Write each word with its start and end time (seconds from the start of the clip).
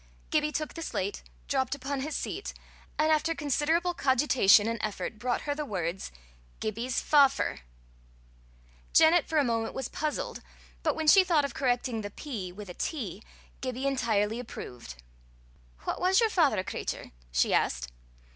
Gibbie 0.31 0.51
took 0.51 0.73
the 0.73 0.81
slate, 0.81 1.21
dropped 1.47 1.75
upon 1.75 2.01
his 2.01 2.15
seat, 2.15 2.55
and 2.97 3.11
after 3.11 3.35
considerable 3.35 3.93
cogitation 3.93 4.67
and 4.67 4.79
effort, 4.81 5.19
brought 5.19 5.41
her 5.41 5.53
the 5.53 5.63
words, 5.63 6.11
gibyse 6.59 6.99
fapher. 6.99 7.59
Janet 8.93 9.27
for 9.27 9.37
a 9.37 9.43
moment 9.43 9.75
was 9.75 9.89
puzzled, 9.89 10.41
but 10.81 10.95
when 10.95 11.05
she 11.05 11.23
thought 11.23 11.45
of 11.45 11.53
correcting 11.53 12.01
the 12.01 12.09
p 12.09 12.51
with 12.51 12.67
a 12.67 12.73
t, 12.73 13.21
Gibbie 13.61 13.85
entirely 13.85 14.39
approved. 14.39 14.95
"What 15.83 16.01
was 16.01 16.19
yer 16.19 16.29
father, 16.29 16.63
cratur?" 16.63 17.11
she 17.31 17.53
asked. 17.53 17.91